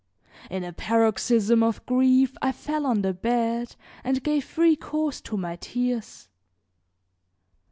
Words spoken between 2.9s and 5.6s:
the bed and gave free course to my